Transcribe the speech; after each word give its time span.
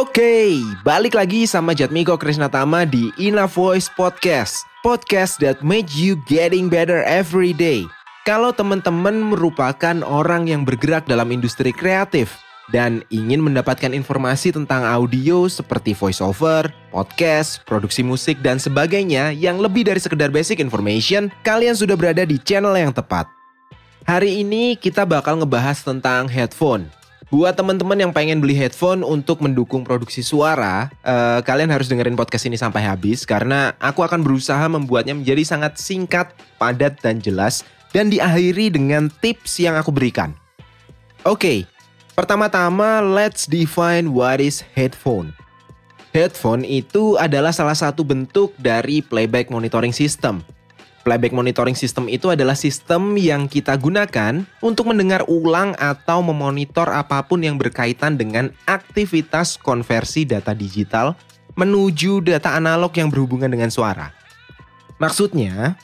Oke, 0.00 0.64
balik 0.80 1.12
lagi 1.12 1.44
sama 1.44 1.76
Jatmiko 1.76 2.16
Krisnatama 2.16 2.88
di 2.88 3.12
Ina 3.20 3.44
Voice 3.44 3.92
Podcast. 3.92 4.64
Podcast 4.80 5.36
that 5.44 5.60
made 5.60 5.92
you 5.92 6.16
getting 6.24 6.72
better 6.72 7.04
every 7.04 7.52
day. 7.52 7.84
Kalau 8.24 8.48
teman-teman 8.48 9.12
merupakan 9.12 10.00
orang 10.00 10.48
yang 10.48 10.64
bergerak 10.64 11.04
dalam 11.04 11.28
industri 11.28 11.68
kreatif 11.68 12.32
dan 12.72 13.04
ingin 13.12 13.44
mendapatkan 13.44 13.92
informasi 13.92 14.56
tentang 14.56 14.88
audio 14.88 15.44
seperti 15.52 15.92
voiceover, 15.92 16.72
podcast, 16.88 17.60
produksi 17.68 18.00
musik, 18.00 18.40
dan 18.40 18.56
sebagainya 18.56 19.36
yang 19.36 19.60
lebih 19.60 19.84
dari 19.84 20.00
sekedar 20.00 20.32
basic 20.32 20.64
information, 20.64 21.28
kalian 21.44 21.76
sudah 21.76 22.00
berada 22.00 22.24
di 22.24 22.40
channel 22.40 22.72
yang 22.72 22.96
tepat. 22.96 23.28
Hari 24.08 24.40
ini 24.40 24.80
kita 24.80 25.04
bakal 25.04 25.44
ngebahas 25.44 25.84
tentang 25.84 26.24
headphone. 26.24 26.88
Buat 27.30 27.54
teman-teman 27.54 27.94
yang 27.94 28.10
pengen 28.10 28.42
beli 28.42 28.58
headphone 28.58 29.06
untuk 29.06 29.38
mendukung 29.38 29.86
produksi 29.86 30.18
suara, 30.18 30.90
uh, 31.06 31.38
kalian 31.46 31.70
harus 31.70 31.86
dengerin 31.86 32.18
podcast 32.18 32.50
ini 32.50 32.58
sampai 32.58 32.82
habis 32.82 33.22
karena 33.22 33.70
aku 33.78 34.02
akan 34.02 34.26
berusaha 34.26 34.66
membuatnya 34.66 35.14
menjadi 35.14 35.46
sangat 35.46 35.78
singkat, 35.78 36.34
padat, 36.58 36.98
dan 36.98 37.22
jelas 37.22 37.62
dan 37.94 38.10
diakhiri 38.10 38.74
dengan 38.74 39.06
tips 39.22 39.62
yang 39.62 39.78
aku 39.78 39.94
berikan. 39.94 40.34
Oke, 41.22 41.38
okay, 41.38 41.58
pertama-tama 42.18 42.98
let's 42.98 43.46
define 43.46 44.10
what 44.10 44.42
is 44.42 44.66
headphone. 44.74 45.30
Headphone 46.10 46.66
itu 46.66 47.14
adalah 47.14 47.54
salah 47.54 47.78
satu 47.78 48.02
bentuk 48.02 48.58
dari 48.58 49.06
playback 49.06 49.54
monitoring 49.54 49.94
system 49.94 50.42
Playback 51.00 51.32
monitoring 51.32 51.72
system 51.72 52.12
itu 52.12 52.28
adalah 52.28 52.52
sistem 52.52 53.16
yang 53.16 53.48
kita 53.48 53.72
gunakan 53.80 54.44
untuk 54.60 54.92
mendengar 54.92 55.24
ulang 55.32 55.72
atau 55.80 56.20
memonitor 56.20 56.92
apa 56.92 57.24
pun 57.24 57.40
yang 57.40 57.56
berkaitan 57.56 58.20
dengan 58.20 58.52
aktivitas 58.68 59.56
konversi 59.56 60.28
data 60.28 60.52
digital 60.52 61.16
menuju 61.56 62.20
data 62.20 62.52
analog 62.52 62.92
yang 63.00 63.08
berhubungan 63.08 63.48
dengan 63.48 63.72
suara. 63.72 64.12
Maksudnya, 65.00 65.80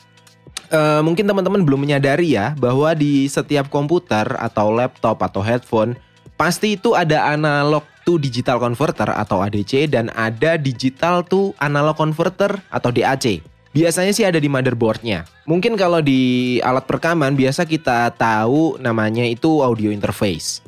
uh, 0.69 1.01
mungkin 1.01 1.25
teman-teman 1.25 1.65
belum 1.65 1.81
menyadari 1.81 2.37
ya 2.37 2.53
bahwa 2.53 2.93
di 2.93 3.25
setiap 3.25 3.73
komputer 3.73 4.37
atau 4.37 4.69
laptop 4.69 5.17
atau 5.25 5.41
headphone 5.41 5.97
pasti 6.37 6.77
itu 6.77 6.93
ada 6.93 7.33
analog 7.33 7.81
to 8.05 8.21
digital 8.21 8.61
converter 8.61 9.09
atau 9.09 9.41
ADC 9.41 9.89
dan 9.89 10.13
ada 10.13 10.55
digital 10.55 11.25
to 11.25 11.51
analog 11.57 11.97
converter 11.97 12.61
atau 12.69 12.93
DAC. 12.93 13.41
Biasanya 13.75 14.13
sih 14.15 14.25
ada 14.27 14.39
di 14.39 14.47
motherboardnya. 14.47 15.27
Mungkin 15.47 15.75
kalau 15.75 15.99
di 16.03 16.57
alat 16.63 16.87
perekaman 16.87 17.35
biasa 17.35 17.67
kita 17.67 18.11
tahu 18.15 18.79
namanya 18.79 19.23
itu 19.27 19.63
audio 19.63 19.91
interface. 19.91 20.63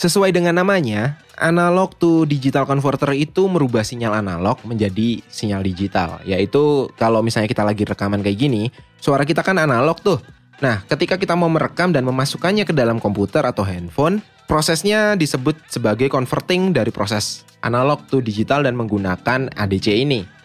Sesuai 0.00 0.32
dengan 0.32 0.56
namanya, 0.56 1.20
analog 1.36 1.92
to 2.00 2.24
digital 2.24 2.64
converter 2.64 3.12
itu 3.12 3.44
merubah 3.52 3.84
sinyal 3.84 4.16
analog 4.16 4.56
menjadi 4.64 5.20
sinyal 5.28 5.60
digital. 5.60 6.24
Yaitu 6.24 6.88
kalau 6.96 7.20
misalnya 7.20 7.52
kita 7.52 7.60
lagi 7.60 7.84
rekaman 7.84 8.24
kayak 8.24 8.38
gini, 8.40 8.72
suara 8.96 9.28
kita 9.28 9.44
kan 9.44 9.60
analog 9.60 10.00
tuh. 10.00 10.16
Nah, 10.64 10.84
ketika 10.88 11.16
kita 11.16 11.36
mau 11.36 11.48
merekam 11.48 11.92
dan 11.92 12.04
memasukkannya 12.08 12.68
ke 12.68 12.72
dalam 12.72 12.96
komputer 12.96 13.44
atau 13.44 13.64
handphone, 13.64 14.24
prosesnya 14.48 15.16
disebut 15.16 15.56
sebagai 15.68 16.08
converting 16.08 16.72
dari 16.72 16.88
proses 16.92 17.44
analog 17.64 18.04
to 18.08 18.24
digital 18.24 18.64
dan 18.64 18.76
menggunakan 18.76 19.52
ADC 19.52 19.88
ini. 20.00 20.39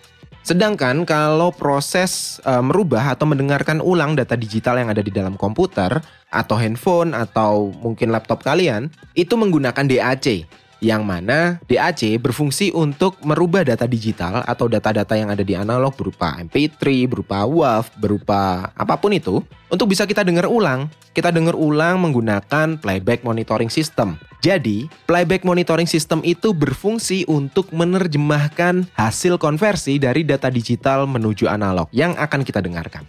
Sedangkan 0.45 1.09
kalau 1.09 1.49
proses 1.49 2.37
e, 2.45 2.53
merubah 2.61 3.17
atau 3.17 3.25
mendengarkan 3.25 3.81
ulang 3.81 4.13
data 4.13 4.37
digital 4.37 4.77
yang 4.77 4.93
ada 4.93 5.01
di 5.01 5.09
dalam 5.09 5.33
komputer 5.33 5.97
atau 6.29 6.53
handphone 6.53 7.17
atau 7.17 7.73
mungkin 7.81 8.13
laptop 8.13 8.45
kalian 8.45 8.93
itu 9.17 9.33
menggunakan 9.33 9.89
DAC 9.89 10.45
yang 10.85 11.01
mana 11.01 11.57
DAC 11.65 12.21
berfungsi 12.21 12.69
untuk 12.69 13.17
merubah 13.25 13.65
data 13.65 13.89
digital 13.89 14.45
atau 14.45 14.69
data-data 14.69 15.17
yang 15.17 15.33
ada 15.33 15.41
di 15.41 15.57
analog 15.57 15.97
berupa 15.97 16.37
MP3, 16.37 17.09
berupa 17.09 17.41
WAV, 17.41 17.89
berupa 17.97 18.69
apa 18.77 18.93
pun 19.01 19.17
itu 19.17 19.41
untuk 19.73 19.89
bisa 19.89 20.05
kita 20.05 20.21
dengar 20.21 20.45
ulang. 20.45 20.85
Kita 21.15 21.33
dengar 21.33 21.57
ulang 21.57 22.05
menggunakan 22.05 22.77
playback 22.77 23.25
monitoring 23.25 23.71
system. 23.71 24.19
Jadi, 24.43 24.85
playback 25.09 25.41
monitoring 25.41 25.89
system 25.89 26.21
itu 26.21 26.53
berfungsi 26.53 27.25
untuk 27.25 27.71
menerjemahkan 27.73 28.85
hasil 28.93 29.41
konversi 29.41 29.97
dari 29.97 30.21
data 30.21 30.53
digital 30.53 31.09
menuju 31.09 31.49
analog 31.49 31.89
yang 31.89 32.13
akan 32.19 32.45
kita 32.45 32.61
dengarkan. 32.61 33.07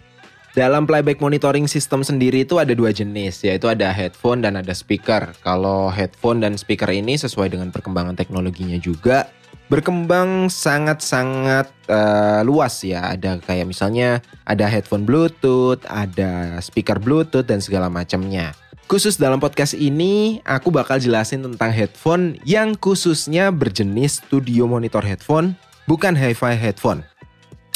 Dalam 0.57 0.89
playback 0.89 1.21
monitoring 1.21 1.69
system 1.69 2.01
sendiri 2.01 2.41
itu 2.41 2.57
ada 2.57 2.73
dua 2.73 2.89
jenis, 2.89 3.45
yaitu 3.45 3.69
ada 3.69 3.93
headphone 3.93 4.41
dan 4.41 4.57
ada 4.57 4.73
speaker. 4.73 5.29
Kalau 5.45 5.93
headphone 5.93 6.41
dan 6.41 6.57
speaker 6.57 6.89
ini 6.89 7.13
sesuai 7.13 7.53
dengan 7.53 7.69
perkembangan 7.69 8.17
teknologinya 8.17 8.81
juga 8.81 9.29
berkembang 9.69 10.49
sangat-sangat 10.49 11.69
uh, 11.93 12.41
luas 12.41 12.81
ya. 12.81 13.05
Ada 13.13 13.37
kayak 13.37 13.69
misalnya 13.69 14.25
ada 14.49 14.65
headphone 14.65 15.05
Bluetooth, 15.05 15.85
ada 15.85 16.57
speaker 16.57 16.97
Bluetooth 16.97 17.45
dan 17.45 17.61
segala 17.61 17.85
macamnya. 17.85 18.57
Khusus 18.89 19.21
dalam 19.21 19.37
podcast 19.37 19.77
ini, 19.77 20.41
aku 20.41 20.73
bakal 20.73 20.97
jelasin 20.97 21.45
tentang 21.45 21.69
headphone 21.69 22.33
yang 22.49 22.73
khususnya 22.73 23.53
berjenis 23.53 24.25
studio 24.25 24.65
monitor 24.65 25.05
headphone, 25.05 25.53
bukan 25.85 26.17
hi-fi 26.17 26.57
headphone. 26.57 27.05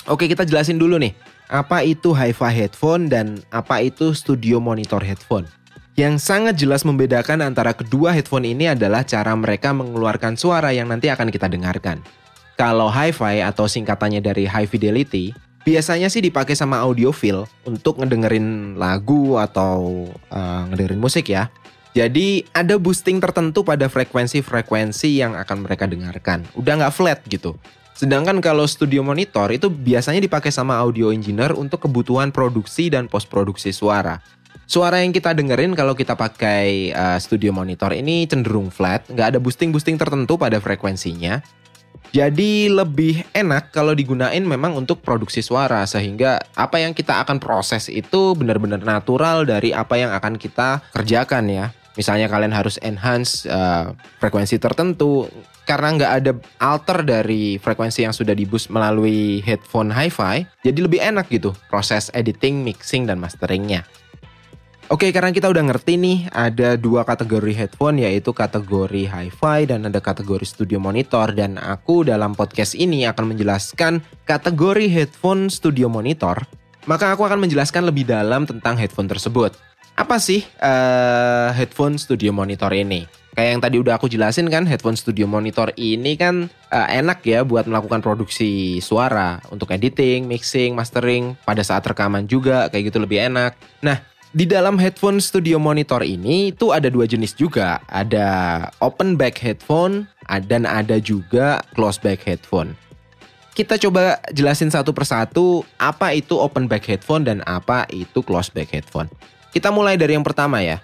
Oke, 0.09 0.25
kita 0.25 0.49
jelasin 0.49 0.81
dulu 0.81 0.97
nih 0.97 1.13
apa 1.51 1.83
itu 1.83 2.15
hi-fi 2.15 2.47
headphone 2.47 3.11
dan 3.11 3.43
apa 3.51 3.83
itu 3.83 4.15
studio 4.15 4.63
monitor 4.63 5.03
headphone. 5.03 5.43
Yang 5.99 6.23
sangat 6.23 6.55
jelas 6.55 6.87
membedakan 6.87 7.43
antara 7.43 7.75
kedua 7.75 8.15
headphone 8.15 8.47
ini 8.47 8.71
adalah 8.71 9.03
cara 9.03 9.35
mereka 9.35 9.75
mengeluarkan 9.75 10.39
suara 10.39 10.71
yang 10.71 10.87
nanti 10.87 11.11
akan 11.11 11.27
kita 11.27 11.51
dengarkan. 11.51 11.99
Kalau 12.55 12.87
hi-fi 12.87 13.43
atau 13.43 13.67
singkatannya 13.67 14.23
dari 14.23 14.47
high 14.47 14.65
fidelity, 14.65 15.35
biasanya 15.67 16.07
sih 16.07 16.23
dipakai 16.23 16.55
sama 16.55 16.79
audiophile 16.79 17.43
untuk 17.67 17.99
ngedengerin 17.99 18.79
lagu 18.79 19.35
atau 19.35 20.07
uh, 20.31 20.63
ngedengerin 20.71 21.03
musik 21.03 21.27
ya. 21.27 21.51
Jadi 21.91 22.47
ada 22.55 22.79
boosting 22.79 23.19
tertentu 23.19 23.67
pada 23.67 23.91
frekuensi-frekuensi 23.91 25.19
yang 25.19 25.35
akan 25.35 25.67
mereka 25.67 25.91
dengarkan. 25.91 26.47
Udah 26.55 26.79
nggak 26.79 26.95
flat 26.95 27.19
gitu. 27.27 27.59
Sedangkan 28.01 28.41
kalau 28.41 28.65
studio 28.65 29.05
monitor 29.05 29.53
itu 29.53 29.69
biasanya 29.69 30.25
dipakai 30.25 30.49
sama 30.49 30.73
audio 30.73 31.13
engineer 31.13 31.53
untuk 31.53 31.85
kebutuhan 31.85 32.33
produksi 32.33 32.89
dan 32.89 33.05
post 33.05 33.29
produksi 33.29 33.69
suara. 33.69 34.17
Suara 34.65 35.05
yang 35.05 35.13
kita 35.13 35.37
dengerin 35.37 35.77
kalau 35.77 35.93
kita 35.93 36.17
pakai 36.17 36.89
uh, 36.97 37.21
studio 37.21 37.53
monitor 37.53 37.93
ini 37.93 38.25
cenderung 38.25 38.73
flat, 38.73 39.05
nggak 39.05 39.37
ada 39.37 39.37
boosting-boosting 39.37 40.01
tertentu 40.01 40.33
pada 40.33 40.57
frekuensinya. 40.57 41.45
Jadi 42.09 42.73
lebih 42.73 43.21
enak 43.37 43.69
kalau 43.69 43.93
digunain 43.93 44.41
memang 44.41 44.73
untuk 44.81 45.05
produksi 45.05 45.45
suara 45.45 45.85
sehingga 45.85 46.41
apa 46.57 46.81
yang 46.81 46.97
kita 46.97 47.21
akan 47.21 47.37
proses 47.37 47.85
itu 47.85 48.33
benar-benar 48.33 48.81
natural 48.81 49.45
dari 49.45 49.77
apa 49.77 50.01
yang 50.01 50.09
akan 50.09 50.41
kita 50.41 50.81
kerjakan 50.89 51.53
ya. 51.53 51.65
Misalnya 51.99 52.31
kalian 52.31 52.55
harus 52.55 52.79
enhance 52.79 53.43
uh, 53.51 53.91
frekuensi 54.23 54.55
tertentu 54.61 55.27
karena 55.67 55.95
nggak 55.95 56.13
ada 56.23 56.31
alter 56.59 57.03
dari 57.03 57.59
frekuensi 57.59 58.03
yang 58.03 58.15
sudah 58.15 58.35
di 58.35 58.47
boost 58.47 58.73
melalui 58.73 59.39
headphone 59.43 59.91
hi-fi, 59.93 60.43
jadi 60.65 60.79
lebih 60.83 60.99
enak 60.99 61.27
gitu 61.31 61.55
proses 61.67 62.09
editing, 62.15 62.63
mixing 62.63 63.07
dan 63.07 63.19
masteringnya. 63.19 63.87
Oke, 64.91 65.07
karena 65.15 65.31
kita 65.31 65.47
udah 65.47 65.71
ngerti 65.71 65.95
nih 65.95 66.27
ada 66.35 66.75
dua 66.75 67.07
kategori 67.07 67.55
headphone 67.55 68.03
yaitu 68.03 68.35
kategori 68.35 69.07
hi-fi 69.07 69.63
dan 69.63 69.87
ada 69.87 70.03
kategori 70.03 70.43
studio 70.43 70.83
monitor 70.83 71.31
dan 71.31 71.55
aku 71.55 72.03
dalam 72.03 72.35
podcast 72.35 72.75
ini 72.75 73.07
akan 73.07 73.31
menjelaskan 73.31 74.03
kategori 74.27 74.91
headphone 74.91 75.47
studio 75.47 75.87
monitor. 75.87 76.43
Maka 76.91 77.15
aku 77.15 77.23
akan 77.23 77.39
menjelaskan 77.39 77.87
lebih 77.87 78.03
dalam 78.03 78.43
tentang 78.43 78.75
headphone 78.75 79.07
tersebut. 79.07 79.55
Apa 79.99 80.17
sih 80.17 80.47
uh, 80.63 81.51
headphone 81.51 81.99
studio 81.99 82.31
monitor 82.31 82.71
ini? 82.71 83.05
Kayak 83.31 83.49
yang 83.55 83.61
tadi 83.63 83.75
udah 83.79 83.93
aku 83.95 84.11
jelasin 84.11 84.51
kan, 84.51 84.67
headphone 84.67 84.99
studio 84.99 85.23
monitor 85.23 85.71
ini 85.79 86.19
kan 86.19 86.51
uh, 86.67 86.87
enak 86.91 87.23
ya 87.23 87.47
buat 87.47 87.63
melakukan 87.63 88.03
produksi 88.03 88.83
suara 88.83 89.39
untuk 89.51 89.71
editing, 89.71 90.27
mixing, 90.27 90.75
mastering 90.75 91.39
pada 91.47 91.63
saat 91.63 91.83
rekaman 91.87 92.27
juga 92.27 92.67
kayak 92.67 92.91
gitu 92.91 92.99
lebih 92.99 93.23
enak. 93.31 93.55
Nah, 93.79 94.03
di 94.31 94.47
dalam 94.47 94.79
headphone 94.79 95.19
studio 95.19 95.59
monitor 95.59 96.03
ini 96.03 96.55
itu 96.55 96.71
ada 96.71 96.87
dua 96.87 97.07
jenis 97.07 97.35
juga. 97.35 97.83
Ada 97.87 98.67
open 98.83 99.15
back 99.19 99.39
headphone 99.39 100.07
dan 100.47 100.63
ada 100.67 100.99
juga 100.99 101.59
close 101.75 101.99
back 101.99 102.23
headphone. 102.23 102.75
Kita 103.51 103.75
coba 103.75 104.23
jelasin 104.31 104.71
satu 104.71 104.95
persatu 104.95 105.67
apa 105.75 106.15
itu 106.15 106.39
open 106.39 106.71
back 106.71 106.87
headphone 106.87 107.27
dan 107.27 107.43
apa 107.43 107.83
itu 107.91 108.23
close 108.23 108.47
back 108.47 108.71
headphone. 108.71 109.11
Kita 109.51 109.67
mulai 109.67 109.99
dari 109.99 110.15
yang 110.15 110.23
pertama 110.23 110.63
ya. 110.63 110.79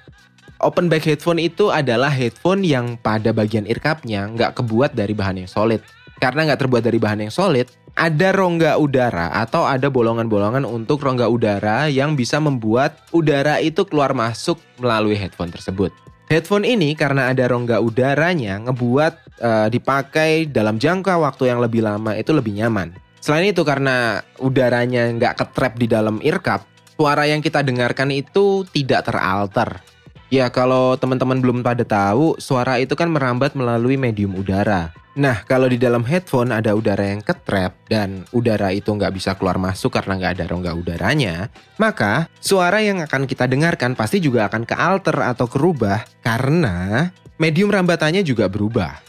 Open 0.59 0.91
back 0.91 1.07
headphone 1.07 1.39
itu 1.39 1.71
adalah 1.71 2.11
headphone 2.11 2.67
yang 2.67 2.99
pada 2.99 3.31
bagian 3.31 3.63
earcupnya 3.63 4.27
nggak 4.27 4.59
kebuat 4.59 4.91
dari 4.91 5.15
bahan 5.15 5.45
yang 5.45 5.49
solid. 5.49 5.79
Karena 6.17 6.49
nggak 6.49 6.65
terbuat 6.65 6.83
dari 6.83 6.97
bahan 6.99 7.29
yang 7.29 7.33
solid, 7.33 7.69
ada 7.97 8.29
rongga 8.33 8.75
udara 8.81 9.31
atau 9.37 9.63
ada 9.69 9.87
bolongan-bolongan 9.87 10.65
untuk 10.65 10.99
rongga 10.99 11.29
udara 11.29 11.87
yang 11.87 12.17
bisa 12.17 12.41
membuat 12.41 13.05
udara 13.13 13.61
itu 13.61 13.85
keluar 13.85 14.17
masuk 14.17 14.57
melalui 14.81 15.15
headphone 15.15 15.53
tersebut. 15.53 15.93
Headphone 16.27 16.67
ini 16.67 16.91
karena 16.97 17.31
ada 17.31 17.47
rongga 17.47 17.79
udaranya 17.79 18.59
ngebuat 18.67 19.13
uh, 19.39 19.67
dipakai 19.71 20.49
dalam 20.51 20.75
jangka 20.75 21.15
waktu 21.21 21.53
yang 21.53 21.63
lebih 21.63 21.85
lama 21.85 22.17
itu 22.19 22.35
lebih 22.35 22.51
nyaman. 22.51 22.91
Selain 23.23 23.47
itu 23.47 23.63
karena 23.63 24.25
udaranya 24.43 25.07
nggak 25.13 25.39
ketrap 25.39 25.79
di 25.79 25.87
dalam 25.89 26.21
earcup, 26.21 26.65
suara 26.97 27.29
yang 27.29 27.45
kita 27.45 27.61
dengarkan 27.61 28.09
itu 28.09 28.65
tidak 28.73 29.05
teralter. 29.05 29.79
Ya 30.27 30.51
kalau 30.51 30.99
teman-teman 30.99 31.39
belum 31.39 31.63
pada 31.63 31.87
tahu, 31.87 32.35
suara 32.35 32.83
itu 32.83 32.97
kan 32.99 33.07
merambat 33.07 33.55
melalui 33.55 33.95
medium 33.95 34.35
udara. 34.35 34.91
Nah, 35.17 35.41
kalau 35.47 35.65
di 35.65 35.79
dalam 35.81 36.05
headphone 36.05 36.53
ada 36.53 36.77
udara 36.77 37.09
yang 37.09 37.23
ketrap 37.23 37.73
dan 37.89 38.27
udara 38.35 38.69
itu 38.69 38.91
nggak 38.91 39.15
bisa 39.17 39.33
keluar 39.33 39.57
masuk 39.57 39.95
karena 39.95 40.19
nggak 40.19 40.33
ada 40.37 40.45
rongga 40.51 40.73
udaranya, 40.77 41.49
maka 41.79 42.27
suara 42.37 42.83
yang 42.83 43.01
akan 43.01 43.25
kita 43.25 43.49
dengarkan 43.49 43.97
pasti 43.97 44.21
juga 44.21 44.45
akan 44.45 44.67
kealter 44.67 45.17
atau 45.17 45.49
kerubah 45.49 46.05
karena 46.21 47.09
medium 47.39 47.71
rambatannya 47.71 48.21
juga 48.21 48.45
berubah. 48.45 48.99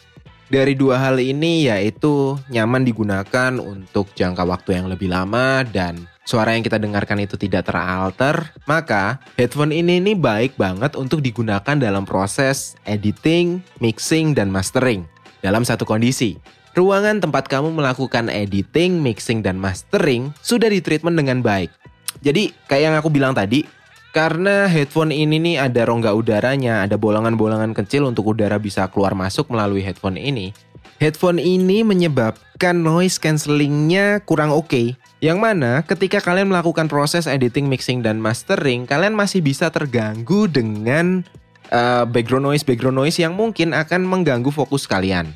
Dari 0.49 0.73
dua 0.73 0.97
hal 0.97 1.21
ini 1.21 1.69
yaitu 1.69 2.41
nyaman 2.49 2.81
digunakan 2.81 3.53
untuk 3.61 4.09
jangka 4.17 4.49
waktu 4.49 4.81
yang 4.81 4.89
lebih 4.89 5.13
lama 5.13 5.61
dan 5.61 6.09
suara 6.25 6.57
yang 6.57 6.65
kita 6.65 6.81
dengarkan 6.81 7.21
itu 7.21 7.37
tidak 7.37 7.69
teralter, 7.69 8.49
maka 8.65 9.21
headphone 9.37 9.77
ini 9.77 10.01
nih 10.01 10.17
baik 10.17 10.57
banget 10.57 10.97
untuk 10.97 11.21
digunakan 11.21 11.77
dalam 11.77 12.09
proses 12.09 12.81
editing, 12.89 13.61
mixing, 13.77 14.33
dan 14.33 14.49
mastering 14.49 15.05
dalam 15.45 15.69
satu 15.69 15.85
kondisi. 15.85 16.41
Ruangan 16.73 17.21
tempat 17.21 17.45
kamu 17.45 17.69
melakukan 17.69 18.33
editing, 18.33 19.05
mixing, 19.05 19.45
dan 19.45 19.61
mastering 19.61 20.33
sudah 20.41 20.73
ditreatment 20.73 21.21
dengan 21.21 21.45
baik. 21.45 21.69
Jadi 22.25 22.57
kayak 22.65 22.83
yang 22.89 22.97
aku 22.97 23.13
bilang 23.13 23.37
tadi, 23.37 23.69
karena 24.17 24.67
headphone 24.67 25.13
ini 25.13 25.37
nih 25.37 25.57
ada 25.61 25.85
rongga 25.85 26.17
udaranya, 26.17 26.83
ada 26.85 26.97
bolongan-bolongan 26.97 27.77
kecil 27.77 28.09
untuk 28.09 28.33
udara 28.33 28.57
bisa 28.57 28.89
keluar 28.89 29.13
masuk 29.13 29.53
melalui 29.53 29.85
headphone 29.85 30.17
ini. 30.17 30.57
Headphone 30.99 31.39
ini 31.39 31.87
menyebabkan 31.87 32.83
noise 32.83 33.23
cancellingnya 33.23 34.19
kurang 34.27 34.51
oke. 34.51 34.67
Okay. 34.67 34.87
Yang 35.23 35.39
mana 35.39 35.87
ketika 35.87 36.19
kalian 36.19 36.51
melakukan 36.51 36.91
proses 36.91 37.31
editing, 37.31 37.71
mixing, 37.71 38.03
dan 38.03 38.19
mastering, 38.19 38.83
kalian 38.83 39.15
masih 39.15 39.39
bisa 39.39 39.71
terganggu 39.71 40.51
dengan 40.51 41.23
uh, 41.71 42.03
background 42.03 42.51
noise 42.51 42.67
background 42.67 42.99
noise 42.99 43.19
yang 43.19 43.39
mungkin 43.39 43.75
akan 43.75 44.03
mengganggu 44.07 44.51
fokus 44.51 44.91
kalian. 44.91 45.31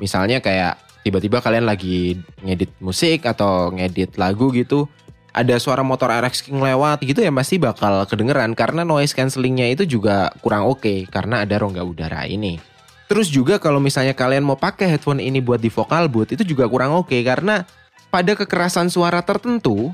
Misalnya 0.00 0.40
kayak 0.40 0.80
tiba-tiba 1.04 1.44
kalian 1.44 1.68
lagi 1.68 2.16
ngedit 2.40 2.72
musik 2.80 3.28
atau 3.28 3.68
ngedit 3.68 4.16
lagu 4.16 4.48
gitu, 4.54 4.88
ada 5.32 5.56
suara 5.56 5.80
motor 5.80 6.12
RX 6.12 6.44
King 6.44 6.60
lewat 6.60 7.00
gitu 7.02 7.24
ya 7.24 7.32
pasti 7.32 7.56
bakal 7.56 8.04
kedengeran 8.04 8.52
karena 8.52 8.84
noise 8.84 9.16
cancellingnya 9.16 9.72
itu 9.72 9.88
juga 9.88 10.28
kurang 10.44 10.68
oke 10.68 10.84
okay, 10.84 10.98
karena 11.08 11.42
ada 11.42 11.56
rongga 11.56 11.80
udara 11.82 12.28
ini. 12.28 12.60
Terus 13.08 13.28
juga 13.28 13.60
kalau 13.60 13.80
misalnya 13.80 14.16
kalian 14.16 14.44
mau 14.44 14.56
pakai 14.56 14.88
headphone 14.88 15.20
ini 15.20 15.40
buat 15.40 15.60
di 15.60 15.68
vocal 15.68 16.08
booth 16.08 16.32
itu 16.32 16.44
juga 16.44 16.68
kurang 16.68 16.96
oke 16.96 17.12
okay, 17.12 17.20
karena 17.24 17.64
pada 18.12 18.36
kekerasan 18.36 18.92
suara 18.92 19.24
tertentu 19.24 19.92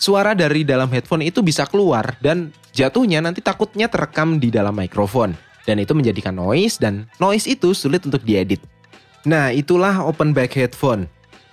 suara 0.00 0.32
dari 0.32 0.64
dalam 0.64 0.88
headphone 0.88 1.24
itu 1.24 1.44
bisa 1.44 1.68
keluar 1.68 2.16
dan 2.24 2.52
jatuhnya 2.72 3.20
nanti 3.20 3.44
takutnya 3.44 3.92
terekam 3.92 4.40
di 4.40 4.48
dalam 4.48 4.72
mikrofon 4.72 5.36
dan 5.68 5.76
itu 5.76 5.92
menjadikan 5.92 6.32
noise 6.32 6.80
dan 6.80 7.04
noise 7.20 7.44
itu 7.44 7.76
sulit 7.76 8.00
untuk 8.08 8.24
diedit. 8.24 8.64
Nah, 9.28 9.52
itulah 9.52 10.08
open 10.08 10.32
back 10.32 10.56
headphone. 10.56 11.04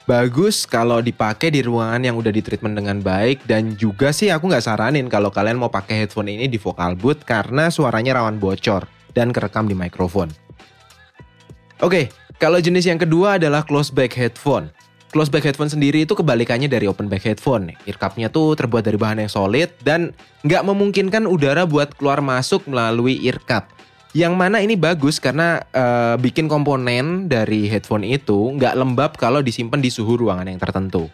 Bagus 0.06 0.70
kalau 0.70 1.02
dipakai 1.02 1.50
di 1.50 1.66
ruangan 1.66 1.98
yang 1.98 2.14
udah 2.14 2.30
ditreatment 2.30 2.78
dengan 2.78 3.02
baik 3.02 3.42
dan 3.50 3.74
juga 3.74 4.14
sih 4.14 4.30
aku 4.30 4.54
nggak 4.54 4.62
saranin 4.62 5.10
kalau 5.10 5.34
kalian 5.34 5.58
mau 5.58 5.74
pakai 5.74 6.06
headphone 6.06 6.30
ini 6.30 6.46
di 6.46 6.62
vocal 6.62 6.94
booth 6.94 7.26
karena 7.26 7.74
suaranya 7.74 8.22
rawan 8.22 8.38
bocor 8.38 8.86
dan 9.18 9.34
kerekam 9.34 9.66
di 9.66 9.74
mikrofon. 9.74 10.30
Oke, 11.82 12.14
kalau 12.38 12.62
jenis 12.62 12.86
yang 12.86 13.02
kedua 13.02 13.42
adalah 13.42 13.66
close 13.66 13.90
back 13.90 14.14
headphone. 14.14 14.70
Close 15.10 15.34
back 15.34 15.50
headphone 15.50 15.74
sendiri 15.74 16.06
itu 16.06 16.14
kebalikannya 16.14 16.70
dari 16.70 16.86
open 16.86 17.10
back 17.10 17.26
headphone. 17.26 17.74
Earcupnya 17.90 18.30
tuh 18.30 18.54
terbuat 18.54 18.86
dari 18.86 19.02
bahan 19.02 19.26
yang 19.26 19.32
solid 19.32 19.74
dan 19.82 20.14
nggak 20.46 20.62
memungkinkan 20.70 21.26
udara 21.26 21.66
buat 21.66 21.98
keluar 21.98 22.22
masuk 22.22 22.70
melalui 22.70 23.26
earcup. 23.26 23.75
Yang 24.16 24.34
mana 24.40 24.64
ini 24.64 24.80
bagus 24.80 25.20
karena 25.20 25.60
uh, 25.76 26.16
bikin 26.16 26.48
komponen 26.48 27.28
dari 27.28 27.68
headphone 27.68 28.08
itu 28.08 28.56
nggak 28.56 28.80
lembab 28.80 29.12
kalau 29.20 29.44
disimpan 29.44 29.84
di 29.84 29.92
suhu 29.92 30.16
ruangan 30.16 30.48
yang 30.48 30.56
tertentu. 30.56 31.12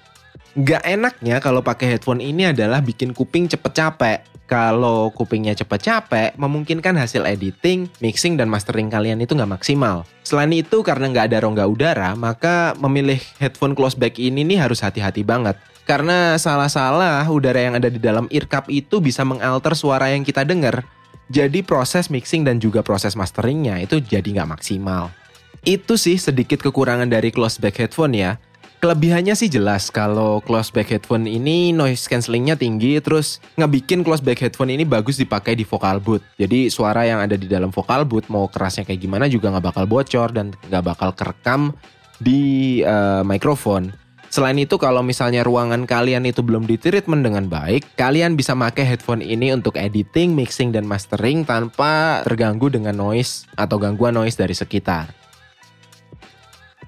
Nggak 0.54 0.86
enaknya 0.86 1.42
kalau 1.42 1.66
pakai 1.66 1.98
headphone 1.98 2.22
ini 2.22 2.54
adalah 2.54 2.78
bikin 2.78 3.18
kuping 3.18 3.50
cepet 3.50 3.74
capek 3.74 4.20
kalau 4.52 5.08
kupingnya 5.16 5.56
cepat 5.56 5.80
capek, 5.80 6.30
memungkinkan 6.36 6.92
hasil 7.00 7.24
editing, 7.24 7.88
mixing, 8.04 8.36
dan 8.36 8.52
mastering 8.52 8.92
kalian 8.92 9.24
itu 9.24 9.32
nggak 9.32 9.48
maksimal. 9.48 10.04
Selain 10.28 10.52
itu, 10.52 10.84
karena 10.84 11.08
nggak 11.08 11.32
ada 11.32 11.38
rongga 11.48 11.66
udara, 11.72 12.12
maka 12.20 12.76
memilih 12.76 13.16
headphone 13.40 13.72
close 13.72 13.96
back 13.96 14.20
ini 14.20 14.44
nih 14.44 14.60
harus 14.60 14.84
hati-hati 14.84 15.24
banget. 15.24 15.56
Karena 15.88 16.36
salah-salah 16.36 17.24
udara 17.32 17.64
yang 17.64 17.80
ada 17.80 17.88
di 17.88 17.96
dalam 17.96 18.28
earcup 18.28 18.68
itu 18.68 19.00
bisa 19.00 19.24
mengalter 19.24 19.72
suara 19.72 20.12
yang 20.12 20.28
kita 20.28 20.44
dengar. 20.44 20.84
Jadi 21.32 21.64
proses 21.64 22.12
mixing 22.12 22.44
dan 22.44 22.60
juga 22.60 22.84
proses 22.84 23.16
masteringnya 23.16 23.80
itu 23.80 24.04
jadi 24.04 24.28
nggak 24.28 24.60
maksimal. 24.60 25.16
Itu 25.64 25.96
sih 25.96 26.20
sedikit 26.20 26.60
kekurangan 26.60 27.08
dari 27.08 27.32
close 27.32 27.56
back 27.56 27.80
headphone 27.80 28.12
ya. 28.12 28.36
Kelebihannya 28.82 29.38
sih 29.38 29.46
jelas 29.46 29.94
kalau 29.94 30.42
close 30.44 30.74
back 30.74 30.92
headphone 30.92 31.30
ini 31.30 31.72
noise 31.72 32.10
cancellingnya 32.10 32.58
tinggi 32.58 32.98
terus 33.00 33.38
ngebikin 33.56 34.02
close 34.02 34.20
back 34.20 34.42
headphone 34.42 34.74
ini 34.74 34.84
bagus 34.84 35.16
dipakai 35.22 35.56
di 35.56 35.64
vocal 35.64 36.04
booth. 36.04 36.26
Jadi 36.36 36.68
suara 36.68 37.08
yang 37.08 37.24
ada 37.24 37.40
di 37.40 37.48
dalam 37.48 37.72
vocal 37.72 38.04
booth 38.04 38.28
mau 38.28 38.52
kerasnya 38.52 38.84
kayak 38.84 39.00
gimana 39.00 39.32
juga 39.32 39.54
nggak 39.56 39.66
bakal 39.72 39.86
bocor 39.88 40.36
dan 40.36 40.52
nggak 40.68 40.84
bakal 40.84 41.10
kerekam 41.16 41.72
di 42.20 42.82
uh, 42.84 43.24
mikrofon. 43.24 43.94
Selain 44.32 44.56
itu 44.56 44.80
kalau 44.80 45.04
misalnya 45.04 45.44
ruangan 45.44 45.84
kalian 45.84 46.24
itu 46.24 46.40
belum 46.40 46.64
ditreatment 46.64 47.20
dengan 47.20 47.52
baik, 47.52 48.00
kalian 48.00 48.40
bisa 48.40 48.56
pakai 48.56 48.88
headphone 48.88 49.20
ini 49.20 49.52
untuk 49.52 49.76
editing, 49.76 50.32
mixing, 50.32 50.72
dan 50.72 50.88
mastering 50.88 51.44
tanpa 51.44 52.24
terganggu 52.24 52.72
dengan 52.72 52.96
noise 52.96 53.44
atau 53.60 53.76
gangguan 53.76 54.16
noise 54.16 54.40
dari 54.40 54.56
sekitar. 54.56 55.12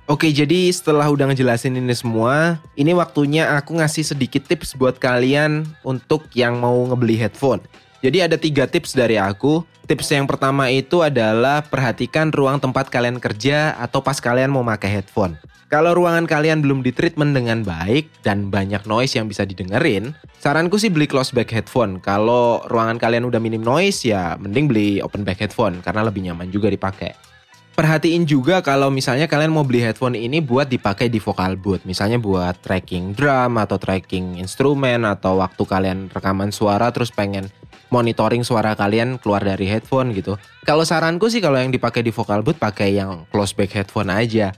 Oke, 0.08 0.32
jadi 0.32 0.72
setelah 0.72 1.12
udah 1.12 1.36
ngejelasin 1.36 1.76
ini 1.76 1.92
semua, 1.92 2.64
ini 2.80 2.96
waktunya 2.96 3.60
aku 3.60 3.76
ngasih 3.76 4.16
sedikit 4.16 4.48
tips 4.48 4.80
buat 4.80 4.96
kalian 4.96 5.68
untuk 5.84 6.32
yang 6.32 6.64
mau 6.64 6.80
ngebeli 6.88 7.20
headphone. 7.20 7.60
Jadi 8.00 8.24
ada 8.24 8.40
tiga 8.40 8.72
tips 8.72 8.96
dari 8.96 9.20
aku. 9.20 9.68
Tips 9.84 10.16
yang 10.16 10.24
pertama 10.24 10.72
itu 10.72 11.04
adalah 11.04 11.60
perhatikan 11.60 12.32
ruang 12.32 12.56
tempat 12.56 12.88
kalian 12.88 13.20
kerja 13.20 13.76
atau 13.76 14.00
pas 14.00 14.16
kalian 14.16 14.48
mau 14.48 14.64
pakai 14.64 15.00
headphone. 15.00 15.36
Kalau 15.68 15.92
ruangan 15.92 16.24
kalian 16.24 16.64
belum 16.64 16.86
ditreatment 16.86 17.36
dengan 17.36 17.68
baik 17.68 18.08
dan 18.24 18.48
banyak 18.48 18.88
noise 18.88 19.20
yang 19.20 19.28
bisa 19.28 19.44
didengerin, 19.44 20.16
saranku 20.40 20.80
sih 20.80 20.88
beli 20.88 21.04
close 21.04 21.36
back 21.36 21.52
headphone. 21.52 22.00
Kalau 22.00 22.64
ruangan 22.72 22.96
kalian 22.96 23.28
udah 23.28 23.44
minim 23.44 23.60
noise 23.60 24.08
ya 24.08 24.40
mending 24.40 24.72
beli 24.72 24.90
open 25.04 25.28
back 25.28 25.44
headphone 25.44 25.84
karena 25.84 26.08
lebih 26.08 26.32
nyaman 26.32 26.48
juga 26.48 26.72
dipakai 26.72 27.34
perhatiin 27.74 28.30
juga 28.30 28.62
kalau 28.62 28.94
misalnya 28.94 29.26
kalian 29.26 29.50
mau 29.50 29.66
beli 29.66 29.82
headphone 29.82 30.14
ini 30.14 30.40
buat 30.40 30.70
dipakai 30.70 31.10
di 31.10 31.18
vocal 31.18 31.58
booth. 31.58 31.84
Misalnya 31.90 32.22
buat 32.22 32.62
tracking 32.62 33.18
drum 33.18 33.58
atau 33.58 33.82
tracking 33.82 34.38
instrumen 34.38 35.04
atau 35.04 35.42
waktu 35.42 35.64
kalian 35.66 36.00
rekaman 36.14 36.54
suara 36.54 36.94
terus 36.94 37.10
pengen 37.10 37.50
monitoring 37.94 38.42
suara 38.42 38.74
kalian 38.74 39.22
keluar 39.22 39.46
dari 39.46 39.70
headphone 39.70 40.18
gitu. 40.18 40.42
Kalau 40.66 40.82
saranku 40.82 41.30
sih 41.30 41.38
kalau 41.38 41.62
yang 41.62 41.70
dipakai 41.70 42.02
di 42.02 42.10
vocal 42.10 42.42
booth 42.42 42.58
pakai 42.58 42.98
yang 42.98 43.30
close 43.30 43.54
back 43.54 43.70
headphone 43.70 44.10
aja. 44.10 44.50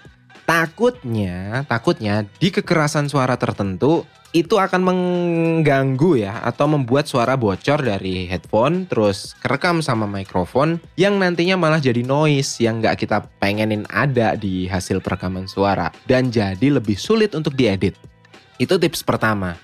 Takutnya, 0.46 1.66
takutnya 1.66 2.24
di 2.38 2.54
kekerasan 2.54 3.10
suara 3.10 3.34
tertentu 3.36 4.06
itu 4.36 4.60
akan 4.60 4.84
mengganggu 4.84 6.28
ya 6.28 6.44
atau 6.44 6.68
membuat 6.68 7.08
suara 7.08 7.40
bocor 7.40 7.80
dari 7.80 8.28
headphone 8.28 8.84
terus 8.84 9.32
kerekam 9.40 9.80
sama 9.80 10.04
mikrofon 10.06 10.78
yang 11.00 11.16
nantinya 11.16 11.56
malah 11.56 11.80
jadi 11.80 12.04
noise 12.04 12.60
yang 12.60 12.84
nggak 12.84 13.00
kita 13.00 13.26
pengenin 13.40 13.88
ada 13.88 14.36
di 14.36 14.68
hasil 14.68 15.00
perekaman 15.00 15.48
suara 15.48 15.88
dan 16.04 16.30
jadi 16.30 16.68
lebih 16.68 17.00
sulit 17.00 17.32
untuk 17.32 17.56
diedit. 17.56 17.96
Itu 18.60 18.76
tips 18.76 19.08
pertama. 19.08 19.56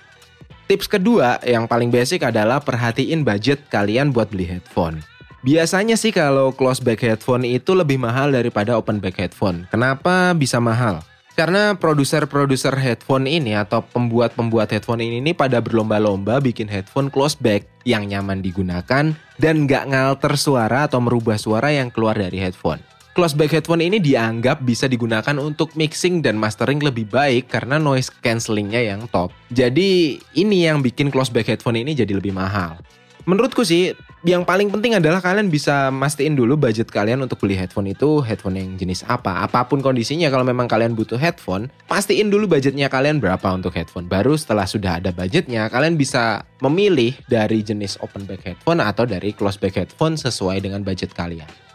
Tips 0.72 0.88
kedua 0.88 1.36
yang 1.44 1.68
paling 1.68 1.92
basic 1.92 2.24
adalah 2.24 2.56
perhatiin 2.56 3.28
budget 3.28 3.60
kalian 3.68 4.08
buat 4.08 4.32
beli 4.32 4.48
headphone. 4.56 5.04
Biasanya 5.44 6.00
sih 6.00 6.16
kalau 6.16 6.48
close 6.48 6.80
back 6.80 7.04
headphone 7.04 7.44
itu 7.44 7.76
lebih 7.76 8.00
mahal 8.00 8.32
daripada 8.32 8.80
open 8.80 8.96
back 8.96 9.20
headphone. 9.20 9.68
Kenapa 9.68 10.32
bisa 10.32 10.64
mahal? 10.64 11.04
Karena 11.36 11.76
produser-produser 11.76 12.72
headphone 12.72 13.28
ini 13.28 13.52
atau 13.52 13.84
pembuat-pembuat 13.84 14.72
headphone 14.72 15.04
ini, 15.04 15.20
ini 15.20 15.36
pada 15.36 15.60
berlomba-lomba 15.60 16.40
bikin 16.40 16.72
headphone 16.72 17.12
close 17.12 17.36
back 17.36 17.68
yang 17.84 18.08
nyaman 18.08 18.40
digunakan 18.40 19.12
dan 19.36 19.54
nggak 19.68 19.92
ngalter 19.92 20.40
suara 20.40 20.88
atau 20.88 21.04
merubah 21.04 21.36
suara 21.36 21.68
yang 21.68 21.92
keluar 21.92 22.16
dari 22.16 22.40
headphone. 22.40 22.80
Close 23.12 23.36
back 23.36 23.52
headphone 23.52 23.84
ini 23.84 24.00
dianggap 24.00 24.64
bisa 24.64 24.88
digunakan 24.88 25.36
untuk 25.36 25.76
mixing 25.76 26.24
dan 26.24 26.40
mastering 26.40 26.80
lebih 26.80 27.04
baik 27.12 27.44
karena 27.44 27.76
noise 27.76 28.08
cancellingnya 28.08 28.80
yang 28.80 29.04
top. 29.12 29.28
Jadi 29.52 30.16
ini 30.32 30.64
yang 30.64 30.80
bikin 30.80 31.12
close 31.12 31.28
back 31.28 31.44
headphone 31.44 31.76
ini 31.76 31.92
jadi 31.92 32.16
lebih 32.16 32.32
mahal. 32.32 32.80
Menurutku 33.28 33.68
sih 33.68 33.92
yang 34.24 34.48
paling 34.48 34.72
penting 34.72 34.96
adalah 34.96 35.20
kalian 35.20 35.52
bisa 35.52 35.92
mastiin 35.92 36.32
dulu 36.32 36.56
budget 36.56 36.88
kalian 36.88 37.20
untuk 37.20 37.36
beli 37.44 37.52
headphone 37.52 37.92
itu 37.92 38.24
headphone 38.24 38.56
yang 38.56 38.80
jenis 38.80 39.04
apa. 39.04 39.44
Apa 39.44 39.68
pun 39.68 39.84
kondisinya 39.84 40.32
kalau 40.32 40.48
memang 40.48 40.64
kalian 40.64 40.96
butuh 40.96 41.20
headphone, 41.20 41.68
pastiin 41.92 42.32
dulu 42.32 42.48
budgetnya 42.48 42.88
kalian 42.88 43.20
berapa 43.20 43.44
untuk 43.52 43.76
headphone. 43.76 44.08
Baru 44.08 44.40
setelah 44.40 44.64
sudah 44.64 45.04
ada 45.04 45.12
budgetnya, 45.12 45.68
kalian 45.68 46.00
bisa 46.00 46.48
memilih 46.64 47.12
dari 47.28 47.60
jenis 47.60 48.00
open 48.00 48.24
back 48.24 48.40
headphone 48.40 48.80
atau 48.80 49.04
dari 49.04 49.36
close 49.36 49.60
back 49.60 49.76
headphone 49.76 50.16
sesuai 50.16 50.64
dengan 50.64 50.80
budget 50.80 51.12
kalian. 51.12 51.71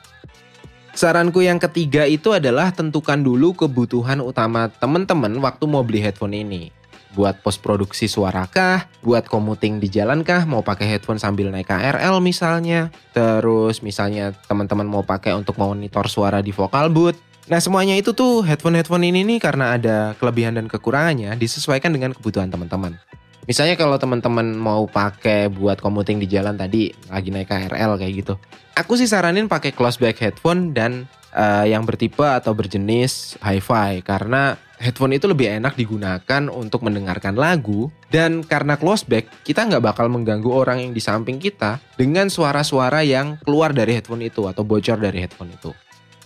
Saranku 0.97 1.45
yang 1.45 1.61
ketiga 1.61 2.09
itu 2.09 2.33
adalah 2.33 2.73
tentukan 2.73 3.21
dulu 3.21 3.53
kebutuhan 3.53 4.17
utama 4.17 4.65
teman-teman 4.81 5.29
waktu 5.45 5.69
mau 5.69 5.85
beli 5.85 6.01
headphone 6.01 6.33
ini 6.33 6.73
buat 7.13 7.37
post 7.45 7.61
produksi 7.61 8.09
suara 8.09 8.49
kah, 8.49 8.89
buat 9.05 9.29
commuting 9.29 9.77
di 9.77 9.93
jalan 9.93 10.25
kah, 10.25 10.49
mau 10.49 10.65
pakai 10.65 10.97
headphone 10.97 11.21
sambil 11.21 11.53
naik 11.53 11.69
KRL 11.69 12.17
misalnya, 12.17 12.89
terus 13.13 13.85
misalnya 13.85 14.33
teman-teman 14.49 14.89
mau 14.89 15.05
pakai 15.05 15.37
untuk 15.37 15.61
monitor 15.61 16.09
suara 16.09 16.41
di 16.41 16.49
vocal 16.49 16.89
booth. 16.89 17.21
Nah 17.45 17.61
semuanya 17.61 17.93
itu 17.93 18.17
tuh 18.17 18.41
headphone-headphone 18.41 19.05
ini 19.05 19.21
nih 19.21 19.37
karena 19.37 19.77
ada 19.77 20.17
kelebihan 20.17 20.57
dan 20.57 20.65
kekurangannya 20.65 21.37
disesuaikan 21.37 21.93
dengan 21.93 22.17
kebutuhan 22.17 22.49
teman-teman. 22.49 22.97
Misalnya 23.47 23.79
kalau 23.79 23.95
teman-teman 23.95 24.43
mau 24.59 24.83
pakai 24.91 25.47
buat 25.47 25.79
commuting 25.79 26.19
di 26.19 26.27
jalan 26.27 26.59
tadi 26.59 26.91
lagi 27.07 27.31
naik 27.31 27.47
KRL 27.47 27.95
kayak 27.95 28.13
gitu. 28.19 28.35
Aku 28.75 28.99
sih 28.99 29.07
saranin 29.07 29.47
pakai 29.47 29.71
close 29.71 29.95
back 29.95 30.19
headphone 30.19 30.75
dan 30.75 31.07
uh, 31.31 31.63
yang 31.63 31.87
bertipe 31.87 32.27
atau 32.27 32.51
berjenis 32.51 33.39
hi-fi 33.39 34.03
karena 34.03 34.59
headphone 34.83 35.15
itu 35.15 35.31
lebih 35.31 35.47
enak 35.47 35.79
digunakan 35.79 36.43
untuk 36.51 36.83
mendengarkan 36.83 37.39
lagu 37.39 37.87
dan 38.11 38.43
karena 38.43 38.75
close 38.75 39.07
back 39.07 39.31
kita 39.47 39.63
nggak 39.63 39.81
bakal 39.95 40.11
mengganggu 40.11 40.51
orang 40.51 40.83
yang 40.83 40.91
di 40.91 40.99
samping 40.99 41.39
kita 41.39 41.79
dengan 41.95 42.27
suara-suara 42.27 43.01
yang 43.01 43.39
keluar 43.47 43.71
dari 43.71 43.95
headphone 43.95 44.27
itu 44.27 44.43
atau 44.43 44.67
bocor 44.67 44.99
dari 44.99 45.23
headphone 45.23 45.55
itu. 45.55 45.71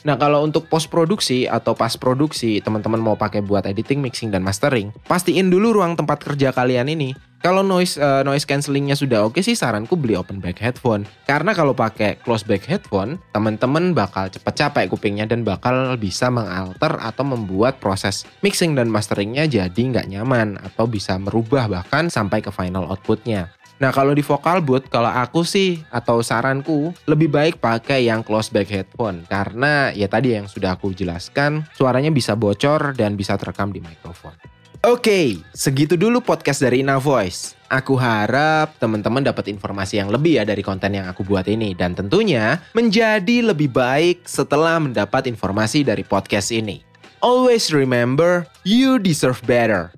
Nah 0.02 0.18
kalau 0.18 0.42
untuk 0.42 0.66
post 0.66 0.90
produksi 0.90 1.46
atau 1.46 1.78
pas 1.78 1.94
produksi 1.94 2.58
teman-teman 2.62 2.98
mau 2.98 3.16
pakai 3.18 3.46
buat 3.46 3.66
editing, 3.70 4.02
mixing 4.02 4.34
dan 4.34 4.42
mastering, 4.42 4.90
pastiin 5.06 5.54
dulu 5.54 5.78
ruang 5.78 5.94
tempat 5.94 6.22
kerja 6.26 6.50
kalian 6.50 6.90
ini 6.90 7.14
kalau 7.42 7.66
noise 7.66 7.98
uh, 7.98 8.22
noise 8.22 8.46
cancellingnya 8.46 8.94
sudah 8.94 9.26
oke 9.26 9.42
sih 9.42 9.58
saranku 9.58 9.98
beli 9.98 10.14
open 10.14 10.38
back 10.38 10.62
headphone. 10.62 11.10
Karena 11.26 11.58
kalau 11.58 11.74
pakai 11.74 12.22
close 12.22 12.46
back 12.46 12.70
headphone, 12.70 13.18
teman-teman 13.34 13.98
bakal 13.98 14.30
cepet 14.30 14.54
capek 14.54 14.94
kupingnya 14.94 15.26
dan 15.26 15.42
bakal 15.42 15.98
bisa 15.98 16.30
mengalter 16.30 16.94
atau 17.02 17.26
membuat 17.26 17.82
proses 17.82 18.30
mixing 18.46 18.78
dan 18.78 18.94
masteringnya 18.94 19.50
jadi 19.50 19.74
nggak 19.74 20.14
nyaman 20.14 20.62
atau 20.62 20.86
bisa 20.86 21.18
merubah 21.18 21.66
bahkan 21.66 22.14
sampai 22.14 22.46
ke 22.46 22.54
final 22.54 22.86
outputnya. 22.86 23.50
Nah 23.82 23.90
kalau 23.90 24.14
di 24.14 24.22
vocal 24.22 24.62
booth, 24.62 24.86
kalau 24.94 25.10
aku 25.10 25.42
sih 25.42 25.82
atau 25.90 26.22
saranku 26.22 26.94
lebih 27.10 27.34
baik 27.34 27.58
pakai 27.58 28.06
yang 28.06 28.22
close 28.22 28.54
back 28.54 28.70
headphone 28.70 29.26
karena 29.26 29.90
ya 29.98 30.06
tadi 30.06 30.38
yang 30.38 30.46
sudah 30.46 30.78
aku 30.78 30.94
jelaskan 30.94 31.66
suaranya 31.74 32.14
bisa 32.14 32.38
bocor 32.38 32.94
dan 32.94 33.18
bisa 33.18 33.34
terekam 33.42 33.74
di 33.74 33.82
mikrofon. 33.82 34.38
Oke, 34.82 35.02
okay, 35.02 35.28
segitu 35.54 35.98
dulu 35.98 36.22
podcast 36.22 36.62
dari 36.62 36.86
Ina 36.86 37.02
Voice. 37.02 37.58
Aku 37.74 37.98
harap 37.98 38.78
teman-teman 38.78 39.26
dapat 39.26 39.50
informasi 39.50 39.98
yang 39.98 40.14
lebih 40.14 40.38
ya 40.38 40.44
dari 40.46 40.62
konten 40.62 40.94
yang 40.94 41.10
aku 41.10 41.26
buat 41.26 41.50
ini 41.50 41.74
dan 41.74 41.98
tentunya 41.98 42.62
menjadi 42.78 43.50
lebih 43.50 43.74
baik 43.74 44.30
setelah 44.30 44.78
mendapat 44.78 45.26
informasi 45.26 45.82
dari 45.82 46.06
podcast 46.06 46.54
ini. 46.54 46.86
Always 47.22 47.70
remember, 47.70 48.46
you 48.66 48.98
deserve 48.98 49.42
better. 49.46 49.94